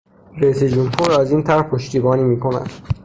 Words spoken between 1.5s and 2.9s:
پشتیبانی میکند.